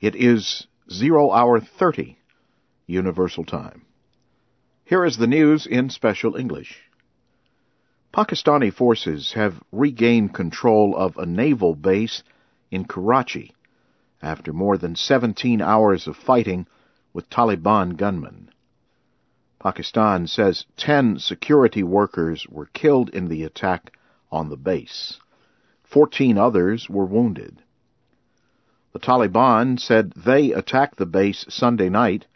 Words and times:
It 0.00 0.14
is 0.14 0.68
0 0.88 1.32
hour 1.32 1.58
30 1.58 2.16
Universal 2.86 3.44
Time. 3.46 3.84
Here 4.84 5.04
is 5.04 5.16
the 5.16 5.26
news 5.26 5.66
in 5.66 5.90
special 5.90 6.36
English. 6.36 6.84
Pakistani 8.14 8.72
forces 8.72 9.32
have 9.32 9.60
regained 9.72 10.32
control 10.32 10.96
of 10.96 11.18
a 11.18 11.26
naval 11.26 11.74
base 11.74 12.22
in 12.70 12.84
Karachi 12.84 13.52
after 14.22 14.52
more 14.52 14.78
than 14.78 14.94
17 14.94 15.60
hours 15.60 16.06
of 16.06 16.16
fighting 16.16 16.68
with 17.12 17.28
Taliban 17.28 17.96
gunmen. 17.96 18.50
Pakistan 19.58 20.28
says 20.28 20.64
10 20.76 21.18
security 21.18 21.82
workers 21.82 22.46
were 22.48 22.66
killed 22.66 23.10
in 23.10 23.26
the 23.26 23.42
attack 23.42 23.92
on 24.30 24.48
the 24.48 24.56
base. 24.56 25.18
14 25.82 26.38
others 26.38 26.88
were 26.88 27.04
wounded. 27.04 27.62
The 28.98 29.06
Taliban 29.06 29.78
said 29.78 30.10
they 30.16 30.50
attacked 30.50 30.96
the 30.98 31.06
base 31.06 31.46
Sunday 31.48 31.88
night 31.88 32.26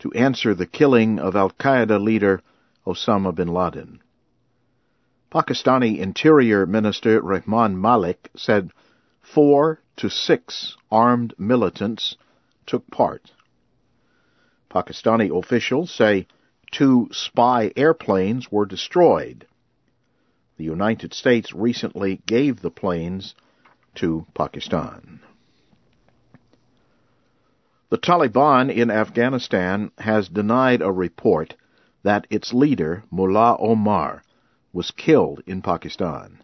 to 0.00 0.12
answer 0.12 0.54
the 0.54 0.66
killing 0.66 1.18
of 1.18 1.34
Al 1.34 1.48
Qaeda 1.48 1.98
leader 1.98 2.42
Osama 2.86 3.34
bin 3.34 3.48
Laden. 3.48 4.02
Pakistani 5.32 5.98
Interior 5.98 6.66
Minister 6.66 7.22
Rahman 7.22 7.80
Malik 7.80 8.30
said 8.36 8.70
four 9.22 9.80
to 9.96 10.10
six 10.10 10.76
armed 10.92 11.32
militants 11.38 12.18
took 12.66 12.86
part. 12.90 13.32
Pakistani 14.70 15.34
officials 15.34 15.90
say 15.90 16.26
two 16.70 17.08
spy 17.12 17.72
airplanes 17.76 18.52
were 18.52 18.66
destroyed. 18.66 19.46
The 20.58 20.64
United 20.64 21.14
States 21.14 21.54
recently 21.54 22.20
gave 22.26 22.60
the 22.60 22.70
planes 22.70 23.34
to 23.94 24.26
Pakistan. 24.34 25.20
The 27.94 28.00
Taliban 28.00 28.74
in 28.74 28.90
Afghanistan 28.90 29.92
has 29.98 30.28
denied 30.28 30.82
a 30.82 30.90
report 30.90 31.54
that 32.02 32.26
its 32.28 32.52
leader, 32.52 33.04
Mullah 33.08 33.56
Omar, 33.60 34.24
was 34.72 34.90
killed 34.90 35.42
in 35.46 35.62
Pakistan. 35.62 36.42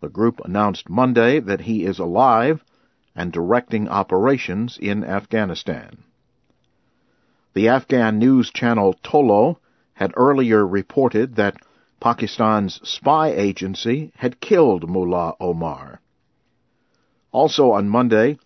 The 0.00 0.08
group 0.08 0.40
announced 0.44 0.90
Monday 0.90 1.38
that 1.38 1.60
he 1.60 1.84
is 1.84 2.00
alive 2.00 2.64
and 3.14 3.30
directing 3.30 3.88
operations 3.88 4.78
in 4.78 5.04
Afghanistan. 5.04 6.02
The 7.54 7.68
Afghan 7.68 8.18
news 8.18 8.50
channel 8.50 8.96
Tolo 9.04 9.58
had 9.94 10.12
earlier 10.16 10.66
reported 10.66 11.36
that 11.36 11.62
Pakistan's 12.00 12.80
spy 12.82 13.28
agency 13.28 14.10
had 14.16 14.40
killed 14.40 14.90
Mullah 14.90 15.36
Omar. 15.38 16.00
Also 17.30 17.70
on 17.70 17.88
Monday, 17.88 18.38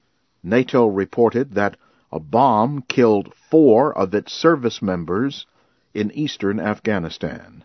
NATO 0.43 0.87
reported 0.87 1.55
that 1.55 1.79
a 2.13 2.21
bomb 2.21 2.83
killed 2.83 3.35
four 3.35 3.97
of 3.97 4.15
its 4.15 4.33
service 4.33 4.81
members 4.81 5.47
in 5.93 6.11
eastern 6.13 6.61
Afghanistan. 6.61 7.65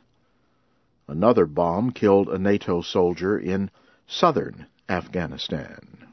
Another 1.07 1.45
bomb 1.45 1.91
killed 1.91 2.29
a 2.29 2.37
NATO 2.37 2.81
soldier 2.81 3.37
in 3.37 3.69
southern 4.07 4.65
Afghanistan. 4.87 6.07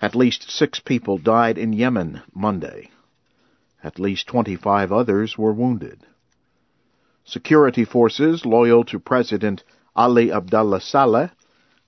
At 0.00 0.14
least 0.14 0.50
six 0.50 0.78
people 0.78 1.18
died 1.18 1.58
in 1.58 1.72
Yemen 1.72 2.22
Monday. 2.34 2.90
At 3.82 3.98
least 3.98 4.26
25 4.28 4.92
others 4.92 5.38
were 5.38 5.52
wounded. 5.52 6.06
Security 7.24 7.84
forces 7.84 8.46
loyal 8.46 8.84
to 8.84 8.98
President 8.98 9.64
Ali 9.94 10.32
Abdullah 10.32 10.80
Saleh 10.80 11.30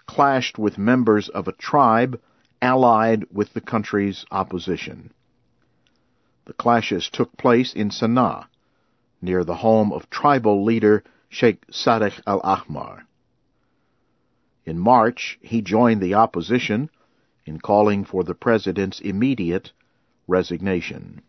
clashed 0.06 0.58
with 0.58 0.76
members 0.76 1.28
of 1.28 1.46
a 1.46 1.52
tribe 1.52 2.20
allied 2.62 3.24
with 3.32 3.52
the 3.54 3.60
country's 3.60 4.24
opposition. 4.30 5.12
The 6.46 6.52
clashes 6.52 7.08
took 7.08 7.36
place 7.36 7.72
in 7.74 7.90
Sana'a, 7.90 8.46
near 9.22 9.44
the 9.44 9.56
home 9.56 9.92
of 9.92 10.10
tribal 10.10 10.64
leader 10.64 11.04
Sheikh 11.28 11.66
Sadegh 11.70 12.20
al-Ahmar. 12.26 13.06
In 14.64 14.78
March, 14.78 15.38
he 15.40 15.62
joined 15.62 16.00
the 16.00 16.14
opposition 16.14 16.90
in 17.46 17.60
calling 17.60 18.04
for 18.04 18.24
the 18.24 18.34
president's 18.34 19.00
immediate 19.00 19.72
resignation. 20.26 21.22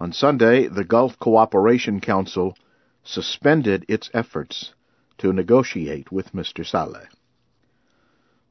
On 0.00 0.12
Sunday, 0.12 0.66
the 0.66 0.84
Gulf 0.84 1.18
Cooperation 1.18 2.00
Council 2.00 2.56
suspended 3.02 3.84
its 3.88 4.10
efforts 4.12 4.74
to 5.18 5.32
negotiate 5.32 6.10
with 6.10 6.32
Mr. 6.32 6.66
Saleh. 6.66 7.08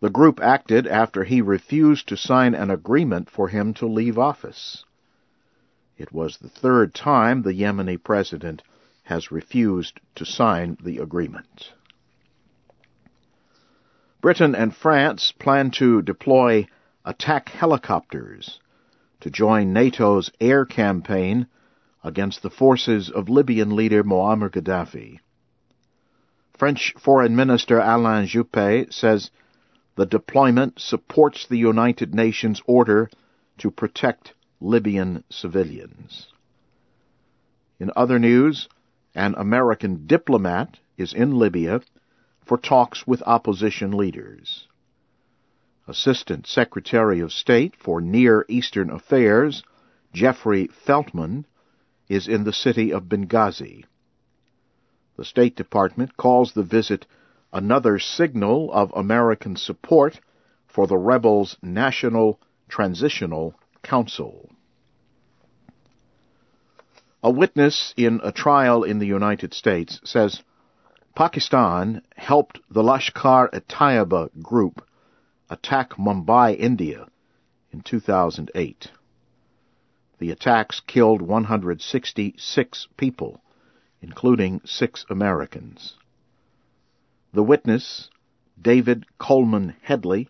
The 0.03 0.09
group 0.09 0.41
acted 0.41 0.85
after 0.85 1.23
he 1.23 1.41
refused 1.41 2.09
to 2.09 2.17
sign 2.17 2.55
an 2.55 2.69
agreement 2.69 3.29
for 3.29 3.47
him 3.47 3.73
to 3.75 3.87
leave 3.87 4.19
office. 4.19 4.83
It 5.97 6.11
was 6.11 6.35
the 6.35 6.49
third 6.49 6.93
time 6.93 7.41
the 7.41 7.53
Yemeni 7.53 7.95
president 7.95 8.63
has 9.03 9.31
refused 9.31 10.01
to 10.15 10.25
sign 10.25 10.75
the 10.83 10.97
agreement. 10.97 11.71
Britain 14.19 14.53
and 14.53 14.75
France 14.75 15.31
plan 15.31 15.71
to 15.71 16.01
deploy 16.01 16.67
attack 17.05 17.47
helicopters 17.47 18.59
to 19.21 19.29
join 19.29 19.71
NATO's 19.71 20.29
air 20.41 20.65
campaign 20.65 21.47
against 22.03 22.41
the 22.41 22.49
forces 22.49 23.09
of 23.09 23.29
Libyan 23.29 23.73
leader 23.73 24.03
Muammar 24.03 24.49
Gaddafi. 24.49 25.19
French 26.51 26.93
Foreign 26.97 27.37
Minister 27.37 27.79
Alain 27.79 28.27
Juppé 28.27 28.91
says 28.91 29.31
the 29.95 30.05
deployment 30.05 30.79
supports 30.79 31.47
the 31.47 31.57
United 31.57 32.13
Nations 32.13 32.61
order 32.65 33.09
to 33.59 33.69
protect 33.69 34.33
Libyan 34.59 35.23
civilians. 35.29 36.27
In 37.79 37.91
other 37.95 38.17
news, 38.17 38.67
an 39.13 39.35
American 39.37 40.07
diplomat 40.07 40.79
is 40.97 41.13
in 41.13 41.37
Libya 41.37 41.81
for 42.45 42.57
talks 42.57 43.05
with 43.05 43.21
opposition 43.25 43.91
leaders. 43.91 44.67
Assistant 45.87 46.47
Secretary 46.47 47.19
of 47.19 47.31
State 47.31 47.75
for 47.75 47.99
Near 47.99 48.45
Eastern 48.47 48.89
Affairs, 48.89 49.63
Jeffrey 50.13 50.67
Feltman, 50.67 51.45
is 52.07 52.27
in 52.27 52.43
the 52.43 52.53
city 52.53 52.91
of 52.91 53.09
Benghazi. 53.09 53.85
The 55.17 55.25
State 55.25 55.55
Department 55.55 56.17
calls 56.17 56.53
the 56.53 56.63
visit 56.63 57.05
another 57.53 57.99
signal 57.99 58.71
of 58.73 58.91
American 58.95 59.55
support 59.55 60.19
for 60.67 60.87
the 60.87 60.97
rebels' 60.97 61.55
National 61.61 62.39
Transitional 62.67 63.53
Council. 63.83 64.49
A 67.21 67.31
witness 67.31 67.93
in 67.95 68.19
a 68.23 68.31
trial 68.31 68.83
in 68.83 68.99
the 68.99 69.05
United 69.05 69.53
States 69.53 70.01
says 70.03 70.41
Pakistan 71.15 72.01
helped 72.17 72.59
the 72.71 72.81
Lashkar-e-Taiba 72.81 74.41
group 74.41 74.85
attack 75.49 75.91
Mumbai, 75.91 76.57
India 76.57 77.07
in 77.71 77.81
2008. 77.81 78.89
The 80.17 80.31
attacks 80.31 80.81
killed 80.87 81.21
166 81.21 82.87
people, 82.97 83.41
including 84.01 84.61
six 84.65 85.05
Americans. 85.09 85.95
The 87.33 87.41
witness, 87.41 88.11
David 88.61 89.05
Coleman 89.17 89.75
Headley, 89.81 90.29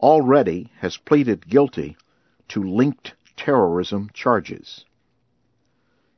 already 0.00 0.72
has 0.80 0.96
pleaded 0.96 1.48
guilty 1.48 1.96
to 2.48 2.64
linked 2.64 3.14
terrorism 3.36 4.10
charges. 4.12 4.84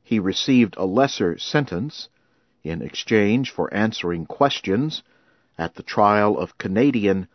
He 0.01 0.17
received 0.17 0.73
a 0.77 0.85
lesser 0.85 1.37
sentence 1.37 2.09
in 2.63 2.81
exchange 2.81 3.51
for 3.51 3.71
answering 3.71 4.25
questions 4.25 5.03
at 5.59 5.75
the 5.75 5.83
trial 5.83 6.39
of 6.39 6.57
Canadian 6.57 7.27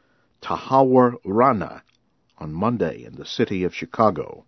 Tahawar 0.42 1.14
Rana 1.24 1.84
on 2.38 2.52
Monday 2.52 3.04
in 3.04 3.14
the 3.14 3.24
city 3.24 3.62
of 3.62 3.72
Chicago. 3.72 4.44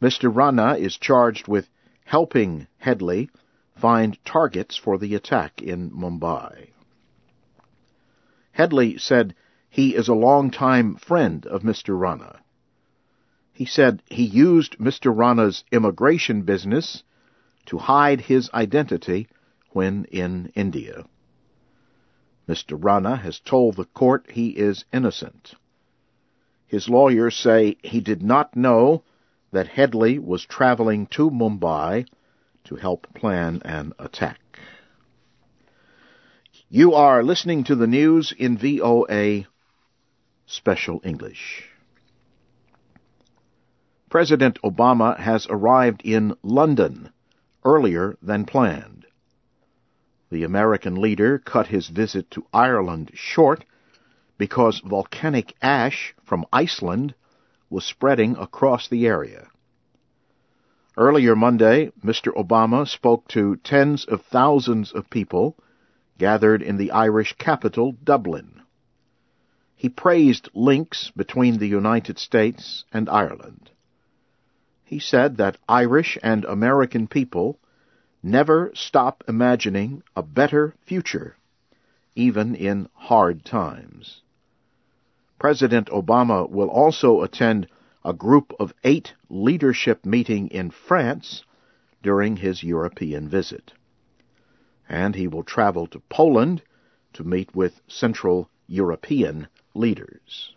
Mr. 0.00 0.34
Rana 0.34 0.76
is 0.76 0.96
charged 0.96 1.48
with 1.48 1.68
helping 2.06 2.66
Headley 2.78 3.28
find 3.76 4.18
targets 4.24 4.74
for 4.74 4.96
the 4.96 5.14
attack 5.14 5.60
in 5.60 5.90
Mumbai. 5.90 6.68
Headley 8.58 8.98
said 8.98 9.36
he 9.70 9.94
is 9.94 10.08
a 10.08 10.14
longtime 10.14 10.96
friend 10.96 11.46
of 11.46 11.62
Mr. 11.62 11.96
Rana. 11.96 12.40
He 13.52 13.64
said 13.64 14.02
he 14.06 14.24
used 14.24 14.78
Mr. 14.78 15.16
Rana's 15.16 15.62
immigration 15.70 16.42
business 16.42 17.04
to 17.66 17.78
hide 17.78 18.22
his 18.22 18.50
identity 18.52 19.28
when 19.70 20.06
in 20.06 20.50
India. 20.56 21.04
Mr. 22.48 22.76
Rana 22.76 23.14
has 23.14 23.38
told 23.38 23.76
the 23.76 23.84
court 23.84 24.26
he 24.32 24.48
is 24.48 24.84
innocent. 24.92 25.54
His 26.66 26.88
lawyers 26.88 27.36
say 27.36 27.76
he 27.84 28.00
did 28.00 28.24
not 28.24 28.56
know 28.56 29.04
that 29.52 29.68
Headley 29.68 30.18
was 30.18 30.44
traveling 30.44 31.06
to 31.12 31.30
Mumbai 31.30 32.08
to 32.64 32.74
help 32.74 33.06
plan 33.14 33.62
an 33.64 33.92
attack. 34.00 34.40
You 36.70 36.92
are 36.92 37.22
listening 37.22 37.64
to 37.64 37.74
the 37.74 37.86
news 37.86 38.30
in 38.30 38.58
VOA 38.58 39.46
Special 40.44 41.00
English. 41.02 41.66
President 44.10 44.58
Obama 44.62 45.18
has 45.18 45.46
arrived 45.48 46.02
in 46.04 46.36
London 46.42 47.10
earlier 47.64 48.18
than 48.20 48.44
planned. 48.44 49.06
The 50.28 50.44
American 50.44 50.96
leader 50.96 51.38
cut 51.38 51.68
his 51.68 51.88
visit 51.88 52.30
to 52.32 52.44
Ireland 52.52 53.12
short 53.14 53.64
because 54.36 54.80
volcanic 54.80 55.54
ash 55.62 56.14
from 56.22 56.44
Iceland 56.52 57.14
was 57.70 57.86
spreading 57.86 58.36
across 58.36 58.88
the 58.88 59.06
area. 59.06 59.48
Earlier 60.98 61.34
Monday, 61.34 61.92
Mr. 62.04 62.30
Obama 62.34 62.86
spoke 62.86 63.26
to 63.28 63.56
tens 63.56 64.04
of 64.04 64.20
thousands 64.20 64.92
of 64.92 65.08
people 65.08 65.56
gathered 66.18 66.62
in 66.62 66.76
the 66.76 66.90
Irish 66.90 67.34
capital, 67.38 67.92
Dublin. 68.04 68.60
He 69.76 69.88
praised 69.88 70.48
links 70.54 71.12
between 71.16 71.58
the 71.58 71.68
United 71.68 72.18
States 72.18 72.84
and 72.92 73.08
Ireland. 73.08 73.70
He 74.84 74.98
said 74.98 75.36
that 75.36 75.58
Irish 75.68 76.18
and 76.22 76.44
American 76.44 77.06
people 77.06 77.58
never 78.22 78.72
stop 78.74 79.22
imagining 79.28 80.02
a 80.16 80.22
better 80.22 80.74
future, 80.84 81.36
even 82.16 82.54
in 82.54 82.88
hard 82.94 83.44
times. 83.44 84.22
President 85.38 85.86
Obama 85.88 86.50
will 86.50 86.68
also 86.68 87.22
attend 87.22 87.68
a 88.04 88.12
group 88.12 88.52
of 88.58 88.74
eight 88.82 89.14
leadership 89.28 90.04
meeting 90.04 90.48
in 90.48 90.70
France 90.70 91.44
during 92.02 92.36
his 92.36 92.62
European 92.64 93.28
visit. 93.28 93.72
And 94.88 95.14
he 95.14 95.28
will 95.28 95.44
travel 95.44 95.86
to 95.88 96.00
Poland 96.08 96.62
to 97.12 97.24
meet 97.24 97.54
with 97.54 97.80
Central 97.86 98.48
European 98.66 99.48
leaders. 99.74 100.54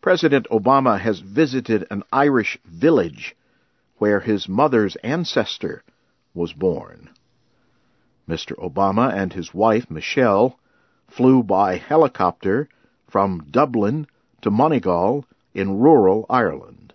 President 0.00 0.46
Obama 0.50 1.00
has 1.00 1.20
visited 1.20 1.86
an 1.90 2.02
Irish 2.12 2.58
village 2.64 3.36
where 3.98 4.20
his 4.20 4.48
mother's 4.48 4.96
ancestor 4.96 5.82
was 6.34 6.52
born. 6.52 7.10
Mr. 8.28 8.52
Obama 8.58 9.12
and 9.12 9.32
his 9.32 9.54
wife, 9.54 9.90
Michelle, 9.90 10.58
flew 11.08 11.42
by 11.42 11.76
helicopter 11.76 12.68
from 13.08 13.46
Dublin 13.50 14.06
to 14.42 14.50
Moneygall 14.50 15.24
in 15.54 15.78
rural 15.78 16.26
Ireland. 16.28 16.92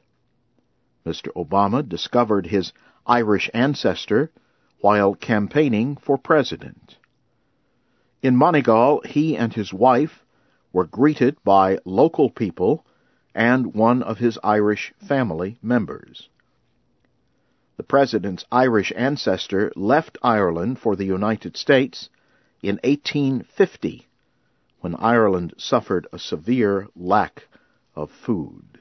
Mr. 1.06 1.28
Obama 1.36 1.88
discovered 1.88 2.46
his 2.46 2.72
Irish 3.08 3.50
ancestor 3.54 4.30
while 4.82 5.16
campaigning 5.16 5.96
for 5.96 6.18
president. 6.18 6.98
In 8.22 8.36
Moneygall, 8.36 9.06
he 9.06 9.38
and 9.38 9.54
his 9.54 9.74
wife 9.74 10.26
were 10.74 10.86
greeted 10.86 11.38
by 11.44 11.80
local 11.86 12.30
people 12.30 12.86
and 13.34 13.74
one 13.74 14.04
of 14.04 14.18
his 14.18 14.38
Irish 14.44 14.94
family 15.08 15.58
members. 15.62 16.30
The 17.78 17.84
president's 17.84 18.46
Irish 18.52 18.92
ancestor 18.96 19.72
left 19.76 20.18
Ireland 20.22 20.80
for 20.80 20.96
the 20.96 21.06
United 21.06 21.58
States 21.58 22.10
in 22.62 22.80
1850 22.84 24.08
when 24.82 24.96
Ireland 24.96 25.54
suffered 25.58 26.08
a 26.12 26.20
severe 26.20 26.88
lack 26.96 27.48
of 27.96 28.12
food. 28.12 28.80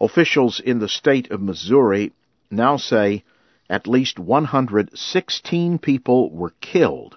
Officials 0.00 0.60
in 0.60 0.78
the 0.78 0.88
state 0.88 1.30
of 1.30 1.40
Missouri 1.42 2.12
now 2.50 2.76
say 2.76 3.24
at 3.68 3.86
least 3.86 4.18
116 4.18 5.78
people 5.78 6.30
were 6.30 6.54
killed 6.60 7.16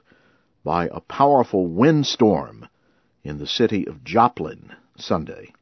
by 0.64 0.88
a 0.88 1.02
powerful 1.02 1.68
windstorm 1.68 2.68
in 3.24 3.40
the 3.40 3.48
city 3.48 3.88
of 3.88 4.04
Joplin 4.04 4.72
Sunday. 4.98 5.54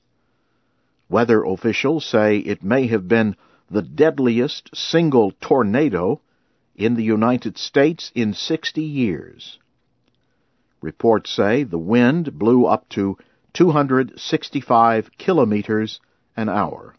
Weather 1.09 1.43
officials 1.43 2.05
say 2.05 2.37
it 2.37 2.63
may 2.63 2.87
have 2.87 3.07
been 3.07 3.35
the 3.69 3.81
deadliest 3.81 4.75
single 4.75 5.31
tornado 5.39 6.21
in 6.75 6.95
the 6.95 7.03
United 7.03 7.57
States 7.57 8.11
in 8.13 8.33
60 8.33 8.81
years. 8.81 9.59
Reports 10.81 11.29
say 11.31 11.63
the 11.63 11.77
wind 11.77 12.37
blew 12.37 12.65
up 12.65 12.89
to 12.89 13.17
265 13.53 15.11
kilometers 15.17 15.99
an 16.35 16.49
hour. 16.49 16.95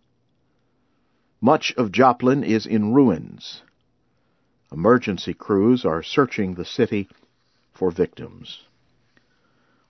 Much 1.45 1.75
of 1.77 1.91
Joplin 1.91 2.45
is 2.45 2.67
in 2.67 2.93
ruins. 2.93 3.63
Emergency 4.71 5.35
crews 5.35 5.85
are 5.85 6.01
searching 6.01 6.55
the 6.55 6.65
city 6.65 7.09
for 7.75 7.91
victims. 7.91 8.61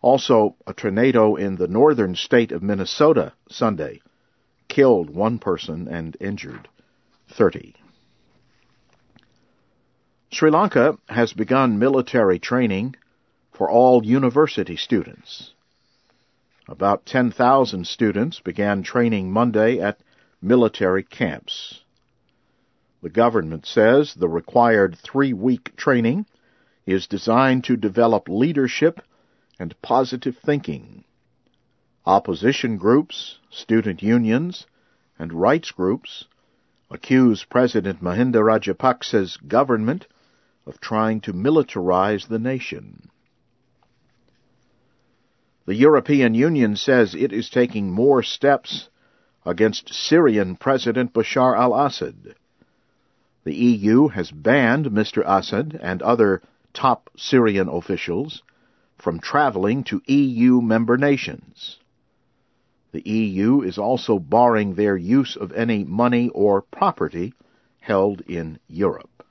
Also, 0.00 0.56
a 0.66 0.72
tornado 0.72 1.37
in 1.37 1.56
the 1.56 1.69
northern 1.69 2.14
state 2.14 2.52
of 2.52 2.62
Minnesota 2.62 3.34
Sunday 3.50 4.00
killed 4.66 5.10
one 5.10 5.38
person 5.38 5.87
and 5.88 6.16
injured 6.20 6.69
30. 7.28 7.75
Sri 10.31 10.50
Lanka 10.50 10.96
has 11.10 11.34
begun 11.34 11.78
military 11.78 12.38
training 12.38 12.96
for 13.52 13.69
all 13.70 14.02
university 14.06 14.76
students. 14.76 15.52
About 16.66 17.05
10,000 17.05 17.87
students 17.87 18.40
began 18.40 18.82
training 18.82 19.31
Monday 19.31 19.78
at 19.78 19.98
military 20.43 21.05
camps. 21.05 21.83
The 23.03 23.11
government 23.11 23.65
says 23.65 24.15
the 24.15 24.29
required 24.29 24.97
three 24.99 25.33
week 25.33 25.77
training 25.77 26.27
is 26.85 27.06
designed 27.06 27.65
to 27.65 27.77
develop 27.77 28.29
leadership 28.29 29.00
and 29.59 29.81
positive 29.83 30.37
thinking. 30.44 31.05
Opposition 32.05 32.77
groups, 32.77 33.39
student 33.50 34.03
unions, 34.03 34.67
and 35.19 35.33
rights 35.33 35.71
groups 35.71 36.25
accuse 36.91 37.44
President 37.44 38.03
Mahinda 38.03 38.43
Rajapaksa's 38.43 39.37
government 39.37 40.06
of 40.67 40.81
trying 40.81 41.21
to 41.21 41.33
militarize 41.33 42.29
the 42.29 42.39
nation. 42.39 43.09
The 45.65 45.75
European 45.77 46.35
Union 46.35 46.75
says 46.77 47.15
it 47.15 47.33
is 47.33 47.49
taking 47.49 47.91
more 47.91 48.23
steps 48.23 48.89
against 49.44 49.93
Syrian 49.93 50.56
President 50.56 51.12
Bashar 51.12 51.56
al-Assad. 51.56 52.35
The 53.44 53.55
EU 53.55 54.09
has 54.09 54.31
banned 54.31 54.87
Mr. 54.87 55.23
Assad 55.27 55.79
and 55.83 56.00
other 56.03 56.43
top 56.73 57.11
Syrian 57.17 57.69
officials 57.69 58.43
from 58.99 59.19
traveling 59.19 59.83
to 59.85 60.00
EU 60.06 60.61
member 60.61 60.96
nations. 60.96 61.79
The 62.93 63.03
EU 63.08 63.63
is 63.63 63.79
also 63.79 64.19
barring 64.19 64.75
their 64.75 64.96
use 64.96 65.34
of 65.37 65.51
any 65.53 65.82
money 65.82 66.29
or 66.29 66.63
property 66.63 67.32
held 67.81 68.20
in 68.22 68.58
Europe. 68.69 69.25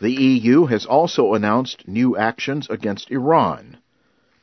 The 0.00 0.12
EU 0.12 0.66
has 0.66 0.86
also 0.86 1.34
announced 1.34 1.86
new 1.86 2.16
actions 2.16 2.68
against 2.70 3.10
Iran 3.10 3.78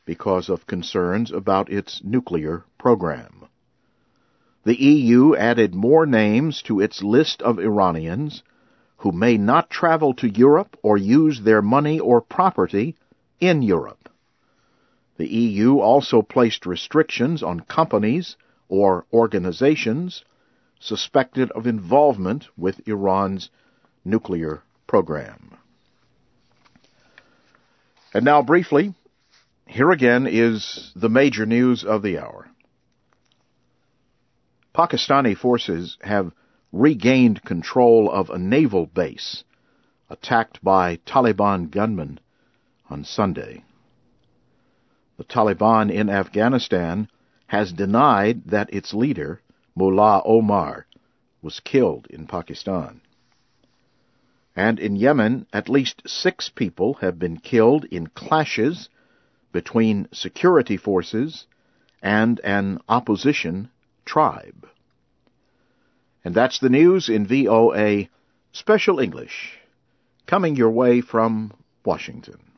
because 0.04 0.48
of 0.48 0.66
concerns 0.66 1.30
about 1.32 1.70
its 1.70 2.02
nuclear 2.04 2.64
program. 2.78 3.41
The 4.64 4.76
EU 4.80 5.34
added 5.34 5.74
more 5.74 6.06
names 6.06 6.62
to 6.62 6.80
its 6.80 7.02
list 7.02 7.42
of 7.42 7.58
Iranians 7.58 8.42
who 8.98 9.10
may 9.10 9.36
not 9.36 9.68
travel 9.68 10.14
to 10.14 10.28
Europe 10.28 10.76
or 10.82 10.96
use 10.96 11.40
their 11.40 11.60
money 11.62 11.98
or 11.98 12.20
property 12.20 12.94
in 13.40 13.62
Europe. 13.62 14.08
The 15.16 15.26
EU 15.26 15.78
also 15.80 16.22
placed 16.22 16.64
restrictions 16.66 17.42
on 17.42 17.60
companies 17.60 18.36
or 18.68 19.04
organizations 19.12 20.24
suspected 20.78 21.50
of 21.50 21.66
involvement 21.66 22.46
with 22.56 22.86
Iran's 22.88 23.50
nuclear 24.04 24.62
program. 24.86 25.50
And 28.14 28.24
now, 28.24 28.42
briefly, 28.42 28.94
here 29.66 29.90
again 29.90 30.26
is 30.28 30.92
the 30.94 31.08
major 31.08 31.46
news 31.46 31.82
of 31.84 32.02
the 32.02 32.18
hour. 32.18 32.51
Pakistani 34.74 35.36
forces 35.36 35.98
have 36.02 36.32
regained 36.72 37.42
control 37.44 38.10
of 38.10 38.30
a 38.30 38.38
naval 38.38 38.86
base 38.86 39.44
attacked 40.08 40.62
by 40.64 40.96
Taliban 41.06 41.70
gunmen 41.70 42.18
on 42.88 43.04
Sunday. 43.04 43.64
The 45.18 45.24
Taliban 45.24 45.90
in 45.90 46.08
Afghanistan 46.08 47.08
has 47.46 47.72
denied 47.72 48.44
that 48.46 48.72
its 48.72 48.94
leader, 48.94 49.42
Mullah 49.76 50.22
Omar, 50.24 50.86
was 51.42 51.60
killed 51.60 52.06
in 52.08 52.26
Pakistan. 52.26 53.02
And 54.56 54.78
in 54.80 54.96
Yemen, 54.96 55.46
at 55.52 55.68
least 55.68 56.02
six 56.06 56.48
people 56.48 56.94
have 56.94 57.18
been 57.18 57.38
killed 57.38 57.84
in 57.90 58.06
clashes 58.06 58.88
between 59.52 60.08
security 60.12 60.78
forces 60.78 61.46
and 62.02 62.40
an 62.40 62.78
opposition 62.88 63.70
tribe. 64.12 64.68
And 66.22 66.34
that's 66.34 66.58
the 66.58 66.68
news 66.68 67.08
in 67.08 67.26
VOA 67.26 68.08
Special 68.52 69.00
English, 69.00 69.58
coming 70.26 70.54
your 70.54 70.70
way 70.70 71.00
from 71.00 71.52
Washington. 71.82 72.51